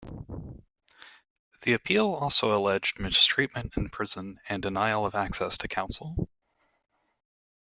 The 1.61 1.73
appeal 1.73 2.07
also 2.11 2.57
alleged 2.57 2.99
mistreatment 2.99 3.77
in 3.77 3.89
prison 3.91 4.39
and 4.49 4.59
denial 4.59 5.05
of 5.05 5.13
access 5.13 5.59
to 5.59 5.67
counsel. 5.67 6.27